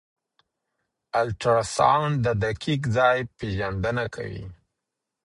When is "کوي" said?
4.15-4.45